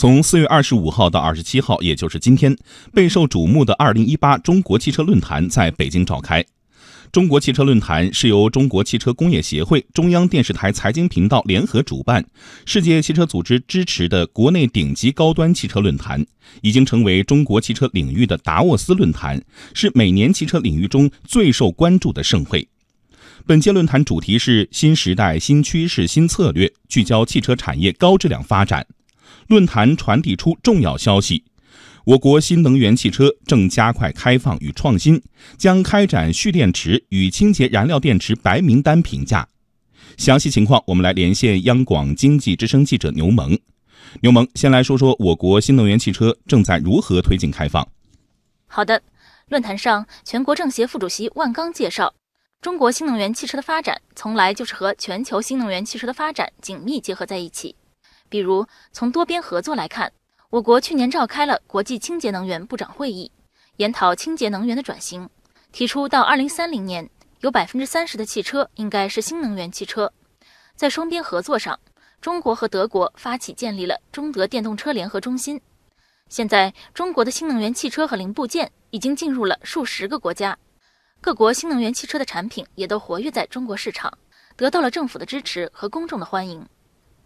[0.00, 2.56] 从四月二十五号到二十七号，也就是今天，
[2.94, 6.42] 备受瞩目的二零一八中国汽车论坛在北京召开。
[7.12, 12.24] 中国汽车论坛是由中国汽车工业协会、中央电视台财经频道联合主办，
[12.64, 16.24] 世界汽车组织支持的国内顶级高端汽车论坛，
[16.62, 19.42] 已经成为中国汽车领域的达沃斯论坛，
[19.74, 22.66] 是每年汽车领域中最受关注的盛会。
[23.46, 28.86] 本届论坛主题是“新时代、新趋势、新策略”，聚焦汽车产业高质量发展。
[29.46, 31.44] 论坛传递出重要消息：
[32.04, 35.22] 我国新能源汽车正加快开放与创新，
[35.58, 39.48] 将开展蓄电池与清洁燃料电池白名单评价。
[40.16, 43.58] 详细情况，我们来连线央广经济之声记者牛萌。
[44.22, 47.86] 牛萌，先来说说我国新能源汽车正在如何推进开放。
[48.66, 49.02] 好的，
[49.48, 52.12] 论坛上，全国政协副主席万钢介绍，
[52.60, 57.76] 中国新能源汽车的发展从来就是和全球新能源汽车的发展紧密结合在一起。
[58.30, 60.10] 比如，从多边合作来看，
[60.48, 63.30] 我国去年召开了国际清洁能源部长会议，
[63.76, 65.28] 研讨清洁能源的转型，
[65.72, 67.10] 提出到二零三零年，
[67.40, 70.10] 有百分之三十的汽车应该是新能源汽车。
[70.76, 71.78] 在双边合作上，
[72.20, 75.60] 中国和德国发起建立了中德电动车联合中心。
[76.28, 80.56] 现在，中国的新能源汽车和零部件已经进入了数十个国家，
[81.20, 84.16] 各国新能源汽车的产品也都活跃在中国市场，
[84.54, 86.64] 得到了政府的支持和公众的欢迎。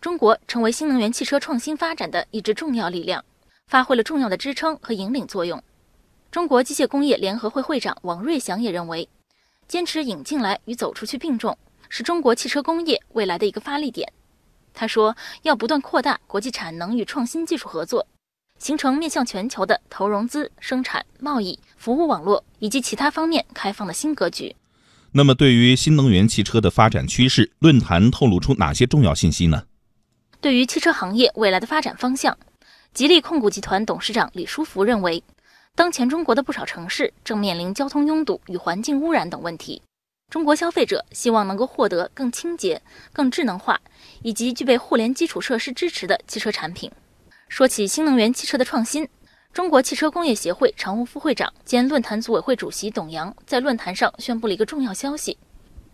[0.04, 3.24] 中国成为新能源汽车创新发展的一支重要力量，
[3.68, 5.62] 发挥了重要的支撑和引领作用。
[6.30, 9.08] 中国机械工业联合会会长王瑞祥也认为，
[9.66, 11.56] 坚持引进来与走出去并重，
[11.88, 14.12] 是中国汽车工业未来的一个发力点。
[14.74, 18.06] 他说，要不断扩大国际产能与创新技术合作，
[18.58, 24.54] 形成面向全球的投融资、生产、贸易、服务网络以及其他方面开放的新格局。
[25.12, 29.62] 那么，对于新能源汽车的发展趋势，论坛透露出哪些重要信息呢？
[30.44, 32.36] 对于汽车行业未来的发展方向，
[32.92, 35.24] 吉利控股集团董事长李书福认为，
[35.74, 39.80] 当前中国的不少城市正面临交通拥堵与环境污染等问题。
[40.30, 43.80] 中国消费者希望能够获得更清洁、更智能化
[44.20, 46.92] 以及具备互联基础设施支持的汽车产品。
[47.48, 49.08] 说起新能源汽车的创新，
[49.50, 55.38] 中国汽车工业协会常务副会长兼论坛组委会主席董阳在论坛上宣布了一个重要消息。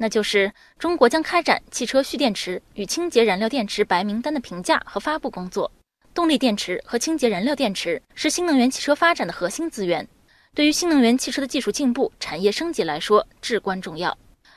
[0.02, 5.70] 那就是中国将开展汽车蓄电池与清洁燃料电池白名单的评价和发布工作。
[6.14, 10.08] 动力电池和清洁燃料电池是新能源汽车发展的核心资源，
[10.54, 14.16] 对于新能源汽车的技术进步、产业升级来说至关重要。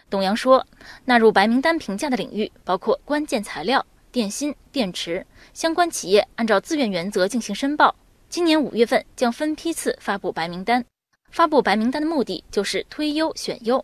[0.09, 0.66] 董阳说，
[1.04, 7.94] 纳入白名单评价的领域包括关键材料、电芯、电池，相关企业按照自愿原则进行申报。
[8.30, 10.86] 今年五月份将分批次发布白名单。
[11.31, 13.84] 发布白名单的目的就是推优选优。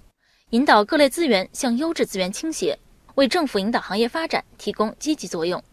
[0.51, 2.79] 引导各类资源向优质资源倾斜，
[3.13, 5.63] 为政府引导行业发展提供积极作用。